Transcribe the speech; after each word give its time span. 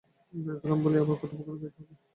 দেরি 0.33 0.57
করিলাম 0.61 0.79
বলিয়া 0.83 1.03
আবার 1.03 1.17
কত 1.21 1.31
বকুনি 1.31 1.57
খাইতে 1.59 1.79
হইবে। 1.79 1.95